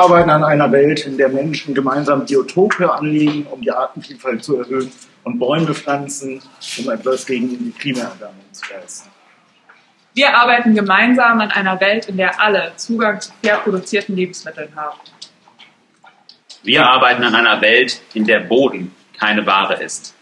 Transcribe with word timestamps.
arbeiten 0.00 0.30
an 0.30 0.44
einer 0.44 0.72
Welt, 0.72 1.06
in 1.06 1.16
der 1.16 1.28
Menschen 1.28 1.74
gemeinsam 1.74 2.24
Biotope 2.24 2.92
anlegen, 2.92 3.46
um 3.50 3.60
die 3.60 3.70
Artenvielfalt 3.70 4.42
zu 4.42 4.58
erhöhen 4.58 4.90
und 5.24 5.38
Bäume 5.38 5.74
pflanzen, 5.74 6.42
um 6.78 6.90
etwas 6.90 7.26
gegen 7.26 7.48
die 7.48 7.72
Klimaerwärmung 7.78 8.44
zu 8.52 8.72
leisten. 8.72 9.10
Wir 10.14 10.36
arbeiten 10.36 10.74
gemeinsam 10.74 11.40
an 11.40 11.50
einer 11.50 11.80
Welt, 11.80 12.08
in 12.08 12.16
der 12.16 12.40
alle 12.40 12.72
Zugang 12.76 13.20
zu 13.20 13.30
fair 13.42 13.58
produzierten 13.58 14.16
Lebensmitteln 14.16 14.74
haben. 14.74 14.98
Wir 16.62 16.86
arbeiten 16.86 17.22
an 17.22 17.34
einer 17.34 17.60
Welt, 17.60 18.00
in 18.14 18.24
der 18.24 18.40
Boden 18.40 18.94
keine 19.18 19.46
Ware 19.46 19.82
ist. 19.82 20.14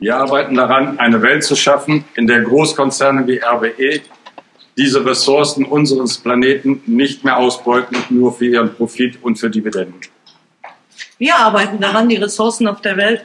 Wir 0.00 0.16
arbeiten 0.16 0.56
daran, 0.56 0.98
eine 0.98 1.22
Welt 1.22 1.44
zu 1.44 1.54
schaffen, 1.54 2.04
in 2.14 2.26
der 2.26 2.40
Großkonzerne 2.40 3.26
wie 3.28 3.38
RWE 3.38 4.00
diese 4.76 5.04
Ressourcen 5.04 5.64
unseres 5.64 6.18
Planeten 6.18 6.82
nicht 6.86 7.24
mehr 7.24 7.36
ausbeuten, 7.36 7.96
nur 8.10 8.32
für 8.32 8.46
ihren 8.46 8.74
Profit 8.74 9.22
und 9.22 9.36
für 9.36 9.50
Dividenden. 9.50 10.00
Wir 11.18 11.36
arbeiten 11.36 11.80
daran, 11.80 12.08
die 12.08 12.16
Ressourcen 12.16 12.66
auf 12.66 12.80
der 12.80 12.96
Welt 12.96 13.24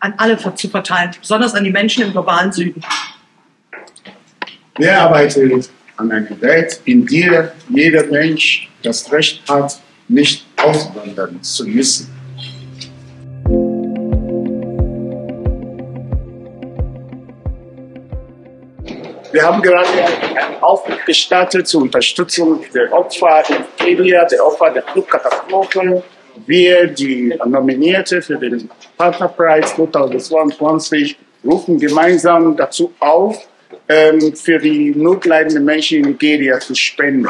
an 0.00 0.14
alle 0.16 0.38
zu 0.54 0.68
verteilen, 0.68 1.14
besonders 1.20 1.54
an 1.54 1.64
die 1.64 1.70
Menschen 1.70 2.04
im 2.04 2.12
globalen 2.12 2.52
Süden. 2.52 2.82
Wir 4.78 5.00
arbeiten 5.00 5.64
an 5.96 6.12
einer 6.12 6.40
Welt, 6.40 6.80
in 6.84 7.06
der 7.06 7.54
jeder 7.68 8.06
Mensch 8.06 8.68
das 8.82 9.10
Recht 9.10 9.42
hat, 9.48 9.80
nicht 10.08 10.46
auswandern 10.56 11.42
zu 11.42 11.66
müssen. 11.66 12.15
Wir 19.32 19.42
haben 19.42 19.62
gerade 19.62 19.88
gestartet 21.04 21.66
zur 21.66 21.82
Unterstützung 21.82 22.64
der 22.74 22.92
Opfer 22.92 23.42
in 23.48 23.64
Kenia, 23.76 24.24
der 24.24 24.46
Opfer 24.46 24.70
der 24.70 24.82
Flugkatastrophe. 24.82 26.02
Wir, 26.46 26.86
die 26.86 27.34
Nominierte 27.44 28.20
für 28.22 28.36
den 28.36 28.68
Partnerpreis 28.96 29.74
2022, 29.74 31.16
rufen 31.44 31.78
gemeinsam 31.78 32.56
dazu 32.56 32.92
auf, 33.00 33.48
ähm, 33.88 34.34
für 34.34 34.58
die 34.58 34.94
notleidenden 34.94 35.64
Menschen 35.64 35.98
in 35.98 36.10
Nigeria 36.10 36.58
zu 36.58 36.74
spenden. 36.74 37.28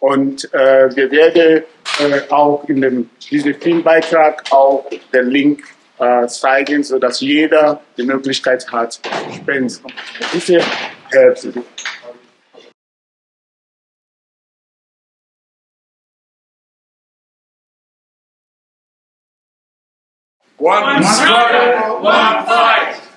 Und 0.00 0.52
äh, 0.52 0.94
wir 0.94 1.10
werden 1.10 1.62
äh, 2.00 2.20
auch 2.30 2.64
in 2.68 2.80
dem, 2.80 3.10
diesem 3.30 3.54
Filmbeitrag 3.54 4.42
auch 4.50 4.86
den 5.12 5.28
Link 5.28 5.62
äh, 5.98 6.26
zeigen, 6.26 6.82
sodass 6.82 7.20
jeder 7.20 7.80
die 7.96 8.02
Möglichkeit 8.04 8.70
hat, 8.72 8.94
zu 8.94 9.02
spenden. 9.34 9.80
Bitte, 11.10 11.22
herzlich. 11.24 11.56
One 20.58 21.02
struggle, 21.02 22.02
one 22.02 22.44
fight. 22.46 23.09